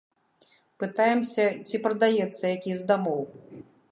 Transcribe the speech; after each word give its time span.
Пытаемся, 0.83 1.43
ці 1.67 1.81
прадаецца 1.85 2.43
які 2.55 2.71
з 2.79 2.87
дамоў. 2.93 3.21